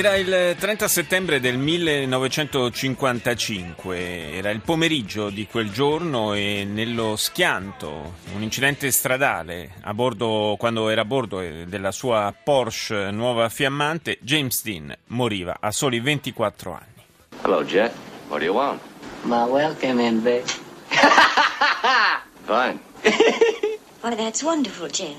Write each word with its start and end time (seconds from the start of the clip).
Era 0.00 0.16
il 0.16 0.56
30 0.58 0.88
settembre 0.88 1.38
del 1.40 1.58
1955, 1.58 4.32
era 4.32 4.48
il 4.48 4.62
pomeriggio 4.62 5.28
di 5.28 5.46
quel 5.46 5.70
giorno 5.70 6.32
e 6.32 6.66
nello 6.66 7.16
schianto, 7.16 8.14
un 8.34 8.42
incidente 8.42 8.90
stradale, 8.92 9.72
a 9.82 9.92
bordo, 9.92 10.56
quando 10.58 10.88
era 10.88 11.02
a 11.02 11.04
bordo 11.04 11.42
della 11.66 11.92
sua 11.92 12.34
Porsche 12.42 13.10
nuova 13.10 13.50
fiammante, 13.50 14.16
James 14.22 14.62
Dean 14.62 14.96
moriva 15.08 15.58
a 15.60 15.70
soli 15.70 16.00
24 16.00 16.72
anni. 16.72 17.04
Hello, 17.42 17.62
Jet. 17.62 17.92
What 18.28 18.38
do 18.38 18.46
you 18.46 18.54
want? 18.54 18.80
My 19.24 19.44
welcome 19.44 20.02
in, 20.02 20.22
Vic. 20.22 20.44
Fine. 22.46 22.80
Why, 24.00 24.14
that's 24.14 24.42
wonderful, 24.42 24.88
Jim. 24.88 25.18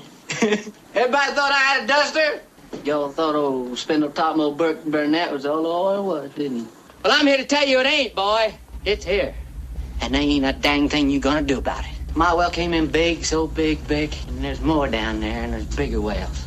Everybody 0.92 1.34
thought 1.34 1.52
I 1.52 1.72
had 1.72 1.84
a 1.84 1.86
duster? 1.86 2.42
Y'all 2.84 3.10
thought 3.10 3.34
old 3.34 3.78
Spindle 3.78 4.12
Mill 4.36 4.52
Burke 4.54 4.84
Burnett 4.84 5.32
was 5.32 5.46
all, 5.46 5.66
all 5.66 6.04
was, 6.04 6.30
didn't 6.32 6.58
you? 6.58 6.68
Well, 7.04 7.12
I'm 7.12 7.26
here 7.26 7.36
to 7.36 7.44
tell 7.44 7.66
you 7.66 7.80
it 7.80 7.86
ain't, 7.86 8.14
boy. 8.14 8.54
It's 8.84 9.04
here. 9.04 9.34
And 10.00 10.14
there 10.14 10.22
ain't 10.22 10.44
a 10.44 10.52
dang 10.52 10.88
thing 10.88 11.10
you 11.10 11.20
gonna 11.20 11.42
do 11.42 11.58
about 11.58 11.84
it. 11.84 12.16
My 12.16 12.34
well 12.34 12.50
came 12.50 12.74
in 12.74 12.88
big, 12.88 13.24
so 13.24 13.46
big, 13.46 13.86
big. 13.86 14.14
And 14.28 14.42
there's 14.44 14.60
more 14.60 14.88
down 14.88 15.20
there, 15.20 15.42
and 15.42 15.52
there's 15.52 15.66
bigger 15.76 16.00
wells. 16.00 16.46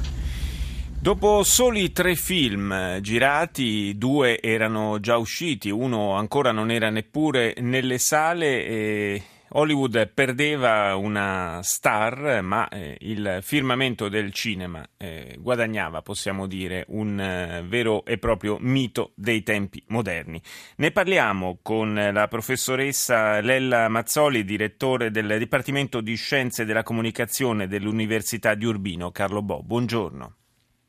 Dopo 1.00 1.44
soli 1.44 1.92
tre 1.92 2.16
film 2.16 2.72
eh, 2.72 3.00
girati, 3.00 3.96
due 3.96 4.42
erano 4.42 5.00
già 5.00 5.18
usciti, 5.18 5.70
uno 5.70 6.14
ancora 6.14 6.52
non 6.52 6.72
era 6.72 6.90
neppure 6.90 7.54
nelle 7.60 8.00
sale 8.00 8.66
e 8.66 9.24
Hollywood 9.58 10.10
perdeva 10.14 10.96
una 10.96 11.62
star, 11.64 12.42
ma 12.42 12.68
eh, 12.68 12.98
il 13.00 13.40
firmamento 13.42 14.10
del 14.10 14.34
cinema 14.34 14.86
eh, 14.98 15.38
guadagnava, 15.40 16.02
possiamo 16.02 16.46
dire, 16.46 16.84
un 16.90 17.18
eh, 17.18 17.64
vero 17.66 18.04
e 18.04 18.18
proprio 18.18 18.58
mito 18.60 19.14
dei 19.16 19.44
tempi 19.44 19.82
moderni. 19.88 20.42
Ne 20.76 20.92
parliamo 20.92 21.60
con 21.62 21.94
la 21.94 22.28
professoressa 22.28 23.40
Lella 23.40 23.88
Mazzoli, 23.88 24.44
direttore 24.44 25.10
del 25.10 25.38
Dipartimento 25.38 26.02
di 26.02 26.16
Scienze 26.16 26.66
della 26.66 26.84
Comunicazione 26.84 27.68
dell'Università 27.68 28.56
di 28.56 28.66
Urbino. 28.66 29.12
Carlo 29.12 29.42
Bo, 29.42 29.64
buongiorno. 29.64 30.36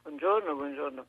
Buongiorno, 0.03 0.55
buongiorno. 0.56 1.06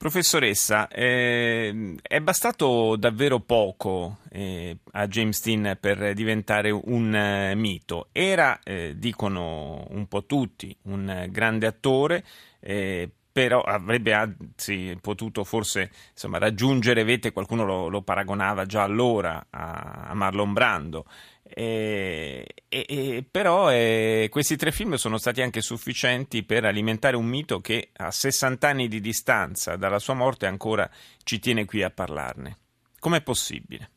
Professoressa, 0.00 0.88
eh, 0.88 1.94
è 2.00 2.20
bastato 2.20 2.96
davvero 2.96 3.38
poco 3.40 4.20
eh, 4.30 4.78
a 4.92 5.06
James 5.06 5.42
Dean 5.44 5.76
per 5.78 6.14
diventare 6.14 6.70
un 6.70 7.14
eh, 7.14 7.54
mito. 7.54 8.08
Era, 8.10 8.60
eh, 8.64 8.94
dicono 8.96 9.86
un 9.90 10.08
po' 10.08 10.24
tutti, 10.24 10.74
un 10.84 11.26
grande 11.28 11.66
attore, 11.66 12.24
eh, 12.60 13.10
però 13.32 13.60
avrebbe 13.62 14.12
anzi 14.12 14.96
potuto 15.00 15.44
forse 15.44 15.90
insomma, 16.10 16.38
raggiungere 16.38 17.04
vete, 17.04 17.32
qualcuno 17.32 17.64
lo, 17.64 17.88
lo 17.88 18.02
paragonava 18.02 18.66
già 18.66 18.82
allora 18.82 19.46
a, 19.50 20.06
a 20.08 20.14
Marlon 20.14 20.52
Brando. 20.52 21.04
Eh, 21.52 22.46
eh, 22.68 22.86
eh, 22.88 23.24
però 23.28 23.72
eh, 23.72 24.28
questi 24.30 24.56
tre 24.56 24.70
film 24.70 24.94
sono 24.94 25.18
stati 25.18 25.42
anche 25.42 25.60
sufficienti 25.60 26.44
per 26.44 26.64
alimentare 26.64 27.16
un 27.16 27.26
mito 27.26 27.60
che 27.60 27.90
a 27.96 28.10
60 28.10 28.68
anni 28.68 28.86
di 28.86 29.00
distanza 29.00 29.74
dalla 29.76 29.98
sua 29.98 30.14
morte 30.14 30.46
ancora 30.46 30.88
ci 31.24 31.40
tiene 31.40 31.64
qui 31.64 31.82
a 31.82 31.90
parlarne. 31.90 32.56
Com'è 33.00 33.22
possibile? 33.22 33.90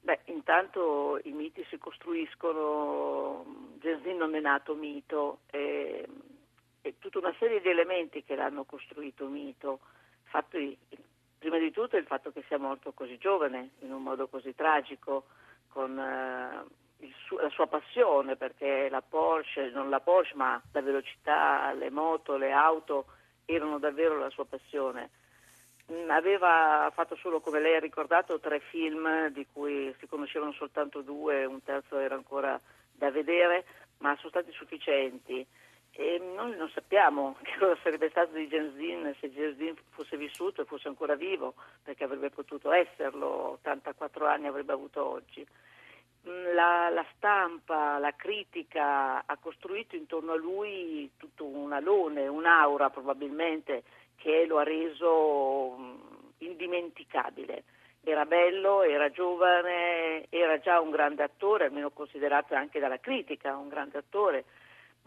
Beh, 0.00 0.20
intanto 0.26 1.20
i 1.24 1.32
miti 1.32 1.62
si 1.68 1.76
costruiscono, 1.76 3.44
Dean 3.78 4.16
non 4.16 4.34
è 4.34 4.40
nato 4.40 4.74
mito, 4.74 5.40
e, 5.50 6.06
e 6.82 6.94
tutta 6.98 7.18
una 7.18 7.34
serie 7.38 7.60
di 7.60 7.68
elementi 7.68 8.22
che 8.24 8.34
l'hanno 8.34 8.64
costruito 8.64 9.26
mito, 9.26 9.80
fatti, 10.24 10.76
prima 11.38 11.58
di 11.58 11.70
tutto 11.70 11.96
il 11.96 12.06
fatto 12.06 12.32
che 12.32 12.44
sia 12.46 12.58
morto 12.58 12.92
così 12.92 13.18
giovane, 13.18 13.70
in 13.80 13.92
un 13.92 14.02
modo 14.02 14.28
così 14.28 14.54
tragico, 14.54 15.26
con 15.68 15.98
eh, 15.98 16.64
su- 17.26 17.36
la 17.36 17.48
sua 17.50 17.66
passione, 17.66 18.36
perché 18.36 18.88
la 18.88 19.02
Porsche, 19.02 19.70
non 19.70 19.90
la 19.90 20.00
Porsche, 20.00 20.34
ma 20.34 20.60
la 20.72 20.82
velocità, 20.82 21.72
le 21.72 21.90
moto, 21.90 22.36
le 22.36 22.52
auto 22.52 23.06
erano 23.44 23.78
davvero 23.78 24.18
la 24.18 24.30
sua 24.30 24.44
passione. 24.44 25.10
Mm, 25.90 26.10
Aveva 26.10 26.90
fatto 26.94 27.16
solo, 27.16 27.40
come 27.40 27.60
lei 27.60 27.76
ha 27.76 27.80
ricordato, 27.80 28.38
tre 28.40 28.60
film 28.60 29.28
di 29.28 29.46
cui 29.52 29.94
si 29.98 30.06
conoscevano 30.06 30.52
soltanto 30.52 31.00
due, 31.00 31.44
un 31.44 31.62
terzo 31.62 31.98
era 31.98 32.14
ancora 32.14 32.60
da 32.92 33.10
vedere, 33.10 33.64
ma 33.98 34.14
sono 34.16 34.28
stati 34.30 34.52
sufficienti. 34.52 35.46
E 35.92 36.18
noi 36.18 36.56
non 36.56 36.70
sappiamo 36.70 37.36
che 37.42 37.56
cosa 37.58 37.76
sarebbe 37.82 38.08
stato 38.10 38.32
di 38.32 38.46
Dean 38.46 39.14
se 39.20 39.30
Dean 39.30 39.76
fosse 39.90 40.16
vissuto 40.16 40.62
e 40.62 40.64
fosse 40.64 40.88
ancora 40.88 41.14
vivo, 41.14 41.54
perché 41.82 42.04
avrebbe 42.04 42.30
potuto 42.30 42.70
esserlo, 42.72 43.58
84 43.62 44.26
anni 44.26 44.46
avrebbe 44.46 44.72
avuto 44.72 45.04
oggi. 45.04 45.46
Mm, 46.28 46.54
La, 46.54 46.88
la 46.90 47.04
stampa, 47.16 47.98
la 47.98 48.14
critica 48.14 49.24
ha 49.26 49.36
costruito 49.40 49.96
intorno 49.96 50.32
a 50.32 50.36
lui 50.36 51.10
tutto 51.16 51.44
un 51.44 51.72
alone, 51.72 52.26
un'aura 52.28 52.90
probabilmente 52.90 53.82
che 54.16 54.46
lo 54.46 54.58
ha 54.58 54.64
reso 54.64 55.76
mm, 55.78 55.94
indimenticabile. 56.38 57.64
Era 58.02 58.24
bello, 58.24 58.82
era 58.82 59.10
giovane, 59.10 60.26
era 60.30 60.58
già 60.58 60.80
un 60.80 60.90
grande 60.90 61.22
attore, 61.22 61.66
almeno 61.66 61.90
considerato 61.90 62.54
anche 62.54 62.78
dalla 62.78 63.00
critica 63.00 63.56
un 63.56 63.68
grande 63.68 63.98
attore. 63.98 64.44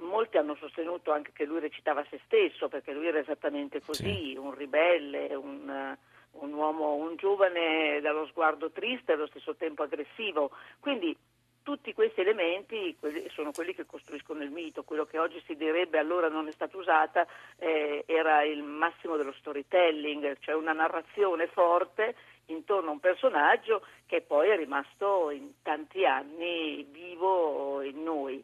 Molti 0.02 0.38
hanno 0.38 0.56
sostenuto 0.56 1.12
anche 1.12 1.32
che 1.32 1.46
lui 1.46 1.60
recitava 1.60 2.04
se 2.10 2.20
stesso, 2.26 2.68
perché 2.68 2.92
lui 2.92 3.08
era 3.08 3.20
esattamente 3.20 3.82
così, 3.82 4.36
un 4.38 4.54
ribelle, 4.54 5.36
un, 5.36 5.96
un 6.32 6.54
uomo, 6.54 6.96
un 6.96 7.16
giovane 7.16 8.00
dallo 8.02 8.26
sguardo 8.28 8.72
triste 8.72 9.12
e 9.12 9.16
allo 9.16 9.28
stesso 9.28 9.56
tempo 9.56 9.84
aggressivo. 9.84 10.52
Quindi 10.80 11.16
tutti 11.64 11.94
questi 11.94 12.22
elementi 12.22 12.98
sono 13.30 13.52
quelli 13.52 13.76
che 13.76 13.86
costruiscono 13.86 14.42
il 14.42 14.50
mito, 14.50 14.84
quello 14.84 15.06
che 15.06 15.20
oggi 15.20 15.42
si 15.46 15.56
direbbe 15.56 16.00
allora 16.00 16.28
non 16.28 16.48
è 16.48 16.52
stata 16.52 16.76
usata 16.78 17.28
eh, 17.58 18.04
era 18.08 18.44
il 18.44 18.64
massimo 18.64 19.18
dello 19.18 19.34
storytelling, 19.34 20.38
cioè 20.40 20.56
una 20.56 20.74
narrazione 20.74 21.48
forte 21.48 22.16
intorno 22.48 22.90
a 22.90 22.94
un 22.94 23.00
personaggio 23.00 23.86
che 24.08 24.22
poi 24.22 24.50
è 24.50 24.58
rimasto 24.58 25.30
in 25.30 25.62
tanti 25.62 26.06
anni 26.06 26.86
vivo 26.90 27.82
in 27.82 28.04
noi. 28.04 28.44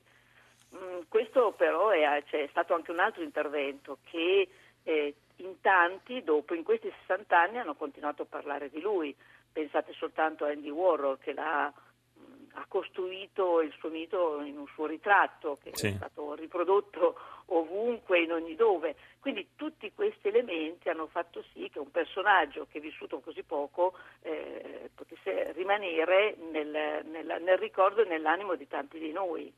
Mm, 0.75 1.01
Questo 1.07 1.53
però 1.53 1.89
è, 1.89 2.23
c'è 2.29 2.47
stato 2.49 2.73
anche 2.73 2.91
un 2.91 2.99
altro 2.99 3.23
intervento 3.23 3.99
che 4.03 4.47
eh, 4.83 5.15
in 5.37 5.61
tanti 5.61 6.23
dopo, 6.23 6.53
in 6.53 6.63
questi 6.63 6.91
60 7.01 7.39
anni, 7.39 7.57
hanno 7.59 7.75
continuato 7.75 8.23
a 8.23 8.27
parlare 8.27 8.69
di 8.69 8.81
lui. 8.81 9.15
Pensate 9.51 9.93
soltanto 9.93 10.45
a 10.45 10.49
Andy 10.49 10.69
Warhol 10.69 11.17
che 11.19 11.33
l'ha, 11.33 11.67
mh, 12.13 12.21
ha 12.53 12.65
costruito 12.67 13.61
il 13.61 13.73
suo 13.79 13.89
mito 13.89 14.41
in 14.41 14.57
un 14.57 14.67
suo 14.67 14.85
ritratto 14.85 15.57
che 15.63 15.71
Sì. 15.73 15.87
è 15.87 15.93
stato 15.95 16.33
riprodotto 16.35 17.17
ovunque, 17.47 18.19
in 18.19 18.31
ogni 18.33 18.55
dove. 18.55 18.95
Quindi 19.19 19.49
tutti 19.55 19.91
questi 19.93 20.27
elementi 20.27 20.89
hanno 20.89 21.07
fatto 21.07 21.43
sì 21.53 21.69
che 21.69 21.79
un 21.79 21.91
personaggio 21.91 22.67
che 22.69 22.79
è 22.79 22.81
vissuto 22.81 23.19
così 23.19 23.43
poco 23.43 23.93
eh, 24.21 24.89
potesse 24.93 25.53
rimanere 25.53 26.35
nel, 26.51 26.67
nel- 27.05 27.37
nel 27.41 27.57
ricordo 27.57 28.01
e 28.01 28.05
nell'animo 28.07 28.55
di 28.55 28.67
tanti 28.67 28.99
di 28.99 29.11
noi. 29.11 29.51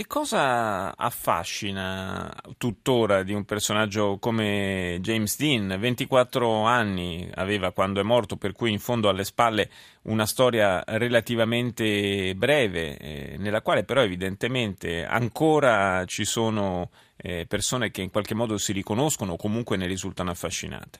Che 0.00 0.06
cosa 0.06 0.96
affascina 0.96 2.32
tuttora 2.56 3.22
di 3.22 3.34
un 3.34 3.44
personaggio 3.44 4.16
come 4.18 4.96
James 5.02 5.38
Dean? 5.38 5.76
24 5.78 6.62
anni 6.62 7.30
aveva 7.34 7.70
quando 7.72 8.00
è 8.00 8.02
morto, 8.02 8.38
per 8.38 8.52
cui 8.52 8.72
in 8.72 8.78
fondo 8.78 9.10
alle 9.10 9.24
spalle 9.24 9.68
una 10.04 10.24
storia 10.24 10.82
relativamente 10.86 12.34
breve, 12.34 12.96
eh, 12.96 13.36
nella 13.36 13.60
quale 13.60 13.84
però 13.84 14.00
evidentemente 14.00 15.04
ancora 15.04 16.06
ci 16.06 16.24
sono 16.24 16.88
eh, 17.18 17.44
persone 17.46 17.90
che 17.90 18.00
in 18.00 18.10
qualche 18.10 18.34
modo 18.34 18.56
si 18.56 18.72
riconoscono 18.72 19.32
o 19.32 19.36
comunque 19.36 19.76
ne 19.76 19.86
risultano 19.86 20.30
affascinate. 20.30 20.98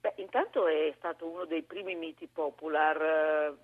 Beh, 0.00 0.14
intanto 0.16 0.66
è 0.66 0.94
stato 0.96 1.26
uno 1.26 1.44
dei 1.44 1.62
primi 1.62 1.94
miti 1.94 2.26
popular, 2.26 3.02
eh, 3.02 3.54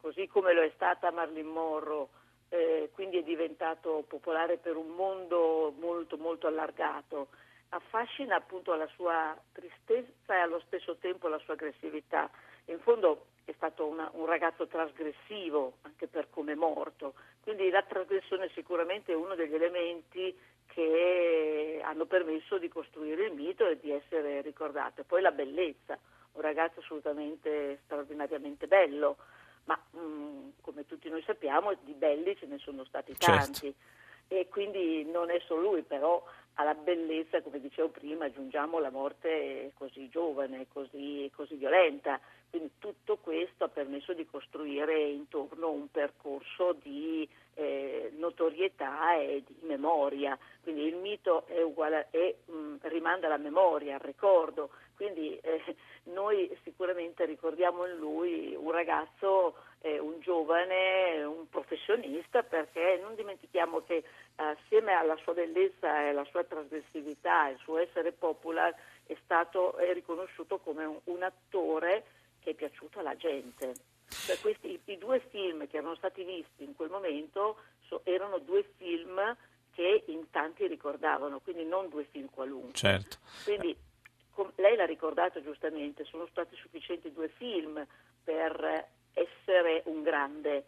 così 0.00 0.28
come 0.28 0.54
lo 0.54 0.62
è 0.62 0.70
stata 0.72 1.10
Marilyn 1.10 1.48
Monroe, 1.48 2.06
eh, 2.52 2.90
quindi 2.92 3.16
è 3.16 3.22
diventato 3.22 4.04
popolare 4.06 4.58
per 4.58 4.76
un 4.76 4.88
mondo 4.88 5.72
molto 5.78 6.18
molto 6.18 6.46
allargato. 6.46 7.28
Affascina 7.70 8.36
appunto 8.36 8.74
la 8.74 8.86
sua 8.94 9.34
tristezza 9.52 10.34
e 10.34 10.40
allo 10.40 10.60
stesso 10.66 10.96
tempo 10.96 11.28
la 11.28 11.38
sua 11.38 11.54
aggressività. 11.54 12.30
In 12.66 12.78
fondo 12.80 13.28
è 13.46 13.52
stato 13.56 13.86
una- 13.86 14.10
un 14.12 14.26
ragazzo 14.26 14.66
trasgressivo 14.66 15.78
anche 15.82 16.06
per 16.08 16.28
come 16.28 16.52
è 16.52 16.54
morto, 16.54 17.14
quindi 17.42 17.70
la 17.70 17.82
trasgressione 17.82 18.44
è 18.44 18.50
sicuramente 18.50 19.14
uno 19.14 19.34
degli 19.34 19.54
elementi 19.54 20.38
che 20.66 21.80
hanno 21.82 22.04
permesso 22.04 22.58
di 22.58 22.68
costruire 22.68 23.24
il 23.24 23.32
mito 23.32 23.66
e 23.66 23.78
di 23.80 23.90
essere 23.90 24.42
ricordato. 24.42 25.04
Poi 25.04 25.22
la 25.22 25.32
bellezza, 25.32 25.98
un 26.32 26.42
ragazzo 26.42 26.80
assolutamente 26.80 27.80
straordinariamente 27.84 28.66
bello, 28.66 29.16
ma 29.64 29.80
mm, 29.96 30.48
come 30.60 30.86
tutti 30.86 31.08
noi 31.08 31.22
sappiamo 31.22 31.72
di 31.82 31.92
belli 31.92 32.36
ce 32.36 32.46
ne 32.46 32.58
sono 32.58 32.84
stati 32.84 33.14
Certo. 33.16 33.26
tanti 33.26 33.74
e 34.28 34.48
quindi 34.48 35.04
non 35.04 35.30
è 35.30 35.38
solo 35.44 35.70
lui, 35.72 35.82
però 35.82 36.22
alla 36.54 36.74
bellezza, 36.74 37.42
come 37.42 37.60
dicevo 37.60 37.88
prima, 37.88 38.24
aggiungiamo 38.24 38.78
la 38.78 38.90
morte 38.90 39.72
così 39.74 40.08
giovane, 40.08 40.66
così, 40.72 41.30
così 41.34 41.56
violenta. 41.56 42.18
Quindi 42.48 42.72
tutto 42.78 43.18
questo 43.18 43.64
ha 43.64 43.68
permesso 43.68 44.14
di 44.14 44.26
costruire 44.26 44.98
intorno 45.00 45.70
un 45.70 45.90
percorso 45.90 46.74
di 46.82 47.28
notorietà 48.42 49.14
e 49.14 49.42
di 49.46 49.56
memoria. 49.62 50.36
Quindi 50.62 50.86
il 50.86 50.96
mito 50.96 51.46
è 51.46 51.62
uguale, 51.62 52.08
è, 52.10 52.34
mh, 52.46 52.76
rimanda 52.82 53.26
alla 53.26 53.36
memoria, 53.36 53.94
al 53.94 54.00
ricordo. 54.00 54.70
Quindi 54.96 55.38
eh, 55.38 55.76
noi 56.04 56.50
sicuramente 56.62 57.24
ricordiamo 57.24 57.86
in 57.86 57.96
lui 57.96 58.54
un 58.56 58.70
ragazzo, 58.70 59.56
eh, 59.80 59.98
un 59.98 60.20
giovane, 60.20 61.22
un 61.24 61.48
professionista, 61.48 62.42
perché 62.42 62.98
non 63.00 63.14
dimentichiamo 63.14 63.82
che 63.82 64.04
assieme 64.36 64.92
alla 64.92 65.16
sua 65.16 65.34
bellezza 65.34 66.02
e 66.02 66.08
alla 66.08 66.24
sua 66.24 66.44
trasgressività, 66.44 67.48
il 67.48 67.58
suo 67.58 67.78
essere 67.78 68.12
popular, 68.12 68.74
è 69.06 69.16
stato 69.24 69.76
è 69.76 69.92
riconosciuto 69.92 70.58
come 70.58 70.84
un, 70.84 70.98
un 71.04 71.22
attore 71.22 72.04
che 72.40 72.50
è 72.50 72.54
piaciuto 72.54 73.00
alla 73.00 73.16
gente. 73.16 73.74
Cioè, 74.08 74.38
questi, 74.40 74.78
I 74.84 74.98
due 74.98 75.20
film 75.30 75.66
che 75.66 75.78
erano 75.78 75.94
stati 75.96 76.22
visti 76.22 76.64
in 76.64 76.76
quel 76.76 76.90
momento 76.90 77.56
so- 77.92 78.00
erano 78.04 78.38
due 78.38 78.64
film 78.76 79.36
che 79.72 80.04
in 80.06 80.30
tanti 80.30 80.66
ricordavano, 80.66 81.40
quindi 81.40 81.64
non 81.64 81.88
due 81.90 82.04
film 82.10 82.28
qualunque. 82.30 82.72
Certo. 82.72 83.18
Quindi 83.44 83.76
com- 84.30 84.52
lei 84.56 84.76
l'ha 84.76 84.86
ricordato 84.86 85.42
giustamente, 85.42 86.04
sono 86.04 86.26
stati 86.30 86.54
sufficienti 86.56 87.12
due 87.12 87.28
film 87.28 87.84
per 88.24 88.88
essere 89.12 89.82
un 89.86 90.02
grande. 90.02 90.64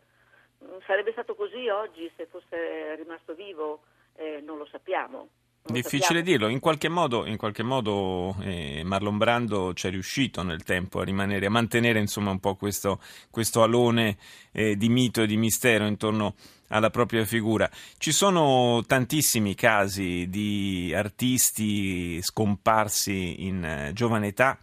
Mm, 0.65 0.79
Sarebbe 0.87 1.13
stato 1.13 1.35
così 1.35 1.69
oggi 1.69 2.11
se 2.17 2.27
fosse 2.27 2.95
rimasto 2.97 3.35
vivo? 3.35 3.83
Eh, 4.17 4.41
non 4.41 4.59
lo 4.59 4.67
sappiamo. 4.67 5.29
Difficile 5.67 6.21
dirlo, 6.21 6.49
in 6.49 6.61
qualche 6.61 6.91
modo, 6.91 7.25
in 7.25 7.39
qualche 7.39 7.63
modo 7.63 8.37
eh, 8.41 8.83
Marlon 8.85 9.17
Brando 9.17 9.73
ci 9.73 9.87
è 9.87 9.91
riuscito 9.91 10.43
nel 10.43 10.63
tempo 10.63 11.01
a 11.01 11.05
rimanere, 11.05 11.47
a 11.47 11.51
mantenere 11.51 11.99
insomma 11.99 12.31
un 12.31 12.39
po' 12.39 12.55
questo, 12.55 13.01
questo 13.31 13.63
alone 13.63 14.19
eh, 14.53 14.77
di 14.77 14.91
mito 14.91 15.23
e 15.23 15.27
di 15.27 15.39
mistero 15.39 15.87
intorno 15.87 16.35
alla 16.69 16.91
propria 16.91 17.25
figura. 17.25 17.71
Ci 17.97 18.13
sono 18.13 18.85
tantissimi 18.87 19.55
casi 19.55 20.29
di 20.29 20.93
artisti 20.95 22.21
scomparsi 22.21 23.47
in 23.47 23.65
eh, 23.65 23.93
giovane 23.95 24.27
età. 24.27 24.59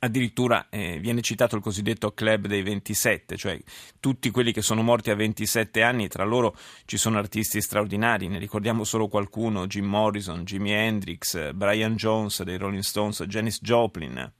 Addirittura 0.00 0.68
eh, 0.70 0.98
viene 1.00 1.22
citato 1.22 1.56
il 1.56 1.62
cosiddetto 1.62 2.12
club 2.12 2.46
dei 2.46 2.62
27, 2.62 3.36
cioè 3.36 3.58
tutti 3.98 4.30
quelli 4.30 4.52
che 4.52 4.62
sono 4.62 4.82
morti 4.82 5.10
a 5.10 5.16
27 5.16 5.82
anni, 5.82 6.06
tra 6.06 6.24
loro 6.24 6.56
ci 6.84 6.96
sono 6.96 7.18
artisti 7.18 7.60
straordinari, 7.60 8.28
ne 8.28 8.38
ricordiamo 8.38 8.84
solo 8.84 9.08
qualcuno, 9.08 9.66
Jim 9.66 9.86
Morrison, 9.86 10.44
Jimi 10.44 10.70
Hendrix, 10.70 11.52
Brian 11.52 11.96
Jones 11.96 12.42
dei 12.44 12.58
Rolling 12.58 12.82
Stones, 12.82 13.24
Janis 13.24 13.58
Joplin, 13.60 14.32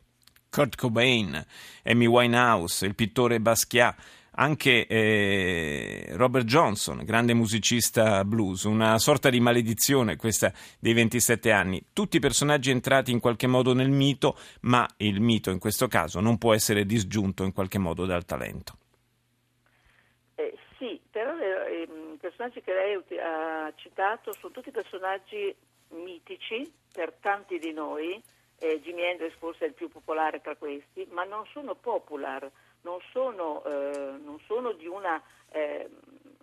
Kurt 0.48 0.76
Cobain, 0.76 1.44
Amy 1.84 2.06
Winehouse, 2.06 2.86
il 2.86 2.94
pittore 2.94 3.40
Basquiat, 3.40 3.96
anche 4.38 4.86
eh, 4.86 6.06
Robert 6.12 6.44
Johnson, 6.44 7.04
grande 7.04 7.34
musicista 7.34 8.24
blues, 8.24 8.64
una 8.64 8.98
sorta 8.98 9.30
di 9.30 9.40
maledizione 9.40 10.16
questa 10.16 10.52
dei 10.78 10.92
27 10.94 11.50
anni. 11.50 11.84
Tutti 11.92 12.20
personaggi 12.20 12.70
entrati 12.70 13.10
in 13.10 13.20
qualche 13.20 13.48
modo 13.48 13.74
nel 13.74 13.90
mito, 13.90 14.36
ma 14.62 14.86
il 14.98 15.20
mito 15.20 15.50
in 15.50 15.58
questo 15.58 15.88
caso 15.88 16.20
non 16.20 16.38
può 16.38 16.54
essere 16.54 16.86
disgiunto 16.86 17.42
in 17.42 17.52
qualche 17.52 17.78
modo 17.78 18.06
dal 18.06 18.24
talento. 18.24 18.74
Eh, 20.36 20.56
sì, 20.78 21.00
però 21.10 21.36
eh, 21.36 21.82
i 21.82 22.16
personaggi 22.18 22.60
che 22.60 22.72
lei 22.72 22.94
ha 23.20 23.72
citato 23.74 24.32
sono 24.34 24.52
tutti 24.52 24.70
personaggi 24.70 25.54
mitici 25.90 26.72
per 26.92 27.12
tanti 27.20 27.58
di 27.58 27.72
noi, 27.72 28.22
eh, 28.60 28.80
Jimi 28.80 29.02
Hendrix 29.02 29.34
forse 29.38 29.64
è 29.64 29.68
il 29.68 29.74
più 29.74 29.88
popolare 29.88 30.40
tra 30.40 30.54
questi, 30.56 31.06
ma 31.10 31.24
non 31.24 31.44
sono 31.52 31.74
popular, 31.74 32.48
non 32.82 32.98
sono, 33.12 33.64
eh, 33.64 34.18
non 34.22 34.38
sono 34.46 34.72
di 34.72 34.86
una, 34.86 35.20
eh, 35.50 35.88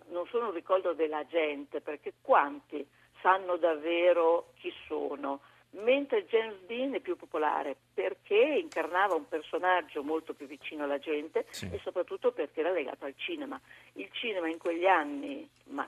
non 0.08 0.26
sono 0.26 0.46
un 0.48 0.52
ricordo 0.52 0.92
della 0.92 1.26
gente, 1.26 1.80
perché 1.80 2.14
quanti 2.20 2.86
sanno 3.20 3.56
davvero 3.56 4.52
chi 4.56 4.72
sono? 4.86 5.40
Mentre 5.70 6.24
James 6.26 6.60
Dean 6.66 6.94
è 6.94 7.00
più 7.00 7.16
popolare 7.16 7.76
perché 7.92 8.34
incarnava 8.36 9.14
un 9.14 9.28
personaggio 9.28 10.02
molto 10.02 10.32
più 10.32 10.46
vicino 10.46 10.84
alla 10.84 10.98
gente 10.98 11.44
Sì. 11.50 11.68
e 11.70 11.78
soprattutto 11.82 12.32
perché 12.32 12.60
era 12.60 12.70
legato 12.70 13.04
al 13.04 13.14
cinema. 13.16 13.60
Il 13.94 14.08
cinema 14.12 14.48
in 14.48 14.56
quegli 14.58 14.86
anni, 14.86 15.46
ma 15.64 15.86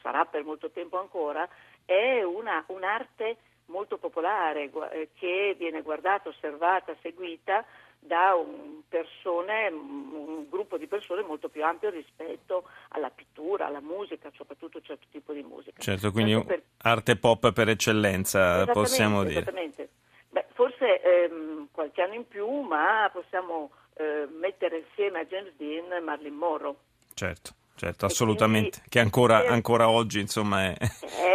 sarà 0.00 0.24
per 0.24 0.44
molto 0.44 0.70
tempo 0.70 0.98
ancora, 0.98 1.46
è 1.84 2.22
una- 2.22 2.64
un'arte 2.68 3.36
molto 3.66 3.98
popolare 3.98 4.70
eh, 4.92 5.08
che 5.14 5.54
viene 5.58 5.82
guardata, 5.82 6.28
osservata, 6.28 6.94
seguita 7.02 7.64
da 7.98 8.34
un, 8.34 8.82
persone, 8.88 9.68
un 9.68 10.46
gruppo 10.48 10.76
di 10.78 10.86
persone 10.86 11.22
molto 11.22 11.48
più 11.48 11.64
ampio 11.64 11.90
rispetto 11.90 12.64
alla 12.90 13.10
pittura, 13.10 13.66
alla 13.66 13.80
musica, 13.80 14.30
soprattutto 14.34 14.78
un 14.78 14.84
certo 14.84 15.06
tipo 15.10 15.32
di 15.32 15.42
musica. 15.42 15.80
Certo, 15.82 16.12
quindi 16.12 16.32
Tanto 16.32 16.46
per- 16.46 16.62
arte 16.78 17.16
pop 17.16 17.52
per 17.52 17.68
eccellenza, 17.68 18.64
possiamo 18.66 19.22
dire. 19.24 19.40
Esattamente. 19.40 19.88
Beh, 20.30 20.44
forse 20.52 21.00
ehm, 21.02 21.68
qualche 21.72 22.02
anno 22.02 22.14
in 22.14 22.28
più, 22.28 22.46
ma 22.60 23.10
possiamo 23.12 23.70
eh, 23.94 24.28
mettere 24.38 24.84
insieme 24.86 25.20
a 25.20 25.24
James 25.24 25.52
Dean 25.56 26.04
Marilyn 26.04 26.34
Monroe. 26.34 26.74
Certo, 27.14 27.52
certo, 27.76 28.04
assolutamente. 28.06 28.70
quindi- 28.78 28.88
Che 28.90 29.00
ancora, 29.00 29.46
ancora 29.48 29.88
oggi, 29.88 30.20
insomma, 30.20 30.72
È 30.74 30.76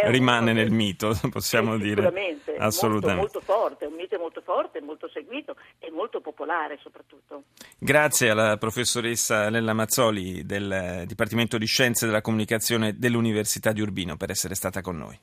rimane 0.05 0.53
nel 0.53 0.71
mito, 0.71 1.17
possiamo 1.29 1.77
Sì, 1.77 1.83
dire. 1.83 2.11
Assolutamente. 2.57 3.21
Molto, 3.21 3.39
molto 3.39 3.41
forte, 3.41 3.85
un 3.85 3.93
mito 3.93 4.17
molto 4.17 4.41
forte, 4.41 4.81
molto 4.81 5.07
seguito 5.09 5.55
e 5.79 5.91
molto 5.91 6.21
popolare 6.21 6.77
soprattutto. 6.81 7.43
Grazie 7.77 8.29
alla 8.29 8.57
professoressa 8.57 9.49
Lella 9.49 9.73
Mazzoli 9.73 10.45
del 10.45 11.03
Dipartimento 11.05 11.57
di 11.57 11.65
Scienze 11.65 12.05
della 12.05 12.21
Comunicazione 12.21 12.97
dell'Università 12.97 13.71
di 13.71 13.81
Urbino 13.81 14.17
per 14.17 14.31
essere 14.31 14.55
stata 14.55 14.81
con 14.81 14.97
noi. 14.97 15.19